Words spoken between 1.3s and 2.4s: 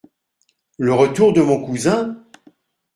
de mon cousin?